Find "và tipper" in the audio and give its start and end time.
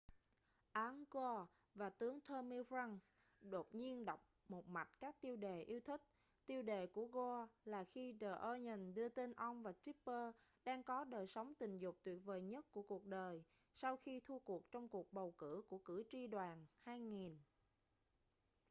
9.63-10.31